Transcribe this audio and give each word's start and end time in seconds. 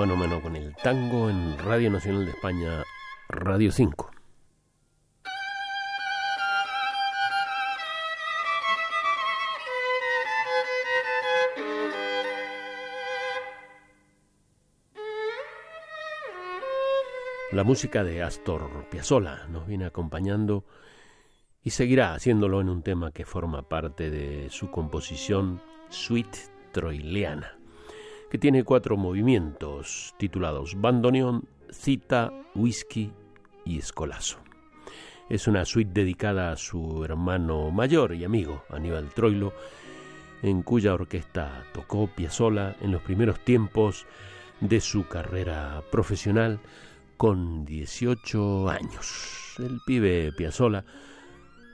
mano 0.00 0.14
a 0.14 0.16
mano 0.16 0.40
con 0.40 0.56
el 0.56 0.74
tango 0.76 1.28
en 1.28 1.58
Radio 1.58 1.90
Nacional 1.90 2.24
de 2.24 2.30
España, 2.30 2.84
Radio 3.28 3.70
5. 3.70 4.09
La 17.52 17.64
música 17.64 18.04
de 18.04 18.22
Astor 18.22 18.86
Piazzolla 18.90 19.46
nos 19.48 19.66
viene 19.66 19.84
acompañando 19.84 20.64
y 21.64 21.70
seguirá 21.70 22.14
haciéndolo 22.14 22.60
en 22.60 22.68
un 22.68 22.82
tema 22.82 23.10
que 23.10 23.24
forma 23.24 23.68
parte 23.68 24.08
de 24.08 24.48
su 24.50 24.70
composición 24.70 25.60
Suite 25.88 26.38
Troileana 26.72 27.58
que 28.30 28.38
tiene 28.38 28.62
cuatro 28.62 28.96
movimientos 28.96 30.14
titulados 30.16 30.80
Bandoneón, 30.80 31.48
Cita, 31.72 32.32
Whisky 32.54 33.12
y 33.64 33.78
Escolazo. 33.80 34.38
Es 35.28 35.48
una 35.48 35.64
suite 35.64 35.90
dedicada 35.92 36.52
a 36.52 36.56
su 36.56 37.04
hermano 37.04 37.72
mayor 37.72 38.14
y 38.14 38.24
amigo, 38.24 38.62
Aníbal 38.70 39.12
Troilo, 39.12 39.52
en 40.42 40.62
cuya 40.62 40.94
orquesta 40.94 41.64
tocó 41.72 42.06
Piazzolla 42.06 42.76
en 42.80 42.92
los 42.92 43.02
primeros 43.02 43.40
tiempos 43.40 44.06
de 44.60 44.80
su 44.80 45.08
carrera 45.08 45.82
profesional 45.90 46.60
con 47.20 47.66
18 47.66 48.70
años. 48.70 49.54
El 49.58 49.82
pibe 49.84 50.32
Piazzolla, 50.32 50.86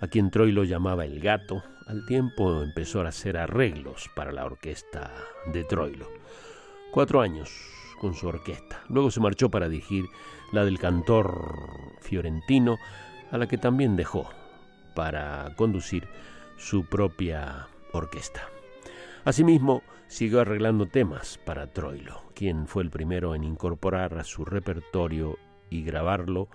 a 0.00 0.06
quien 0.06 0.30
Troilo 0.30 0.64
llamaba 0.64 1.04
el 1.04 1.20
gato, 1.20 1.62
al 1.86 2.06
tiempo 2.06 2.62
empezó 2.62 3.02
a 3.02 3.08
hacer 3.08 3.36
arreglos 3.36 4.08
para 4.16 4.32
la 4.32 4.46
orquesta 4.46 5.12
de 5.52 5.64
Troilo 5.64 6.08
cuatro 6.92 7.20
años 7.20 7.50
con 8.00 8.14
su 8.14 8.26
orquesta. 8.26 8.84
Luego 8.88 9.10
se 9.10 9.20
marchó 9.20 9.50
para 9.50 9.68
dirigir 9.68 10.06
la 10.50 10.64
del 10.64 10.78
cantor 10.78 11.36
fiorentino, 12.00 12.78
a 13.30 13.36
la 13.36 13.46
que 13.46 13.58
también 13.58 13.96
dejó 13.96 14.30
para 14.94 15.52
conducir 15.56 16.08
su 16.56 16.86
propia 16.86 17.68
orquesta. 17.92 18.53
Asimismo, 19.24 19.82
siguió 20.06 20.40
arreglando 20.40 20.86
temas 20.86 21.38
para 21.44 21.72
Troilo, 21.72 22.22
quien 22.34 22.66
fue 22.66 22.82
el 22.82 22.90
primero 22.90 23.34
en 23.34 23.44
incorporar 23.44 24.18
a 24.18 24.24
su 24.24 24.44
repertorio 24.44 25.38
y 25.70 25.82
grabarlo 25.82 26.48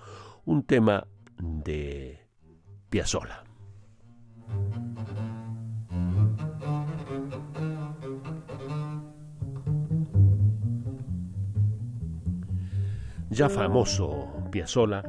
un 0.45 0.63
tema 0.63 1.07
de 1.37 2.27
Piazzolla. 2.89 3.43
ya 13.31 13.47
famoso 13.47 14.27
Piazzolla 14.51 15.03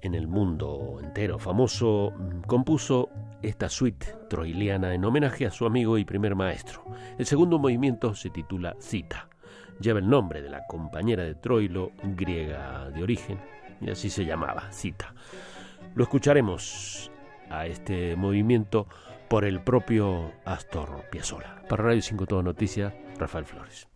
en 0.00 0.14
el 0.14 0.28
mundo 0.28 1.00
entero 1.02 1.38
famoso, 1.38 2.12
compuso 2.46 3.10
esta 3.48 3.68
suite 3.68 4.06
troiliana 4.28 4.92
en 4.94 5.04
homenaje 5.04 5.46
a 5.46 5.50
su 5.50 5.66
amigo 5.66 5.98
y 5.98 6.04
primer 6.04 6.34
maestro. 6.34 6.84
El 7.18 7.26
segundo 7.26 7.58
movimiento 7.58 8.14
se 8.14 8.30
titula 8.30 8.76
Cita. 8.80 9.28
Lleva 9.80 10.00
el 10.00 10.08
nombre 10.08 10.42
de 10.42 10.50
la 10.50 10.66
compañera 10.66 11.22
de 11.22 11.34
Troilo, 11.34 11.92
griega 12.02 12.90
de 12.90 13.02
origen, 13.02 13.38
y 13.80 13.90
así 13.90 14.10
se 14.10 14.24
llamaba, 14.24 14.72
Cita. 14.72 15.14
Lo 15.94 16.04
escucharemos 16.04 17.10
a 17.50 17.66
este 17.66 18.16
movimiento 18.16 18.88
por 19.28 19.44
el 19.44 19.60
propio 19.60 20.32
Astor 20.44 21.04
Piazzolla. 21.10 21.62
Para 21.68 21.84
Radio 21.84 22.02
5 22.02 22.26
Todo 22.26 22.42
Noticias, 22.42 22.92
Rafael 23.18 23.44
Flores. 23.44 23.88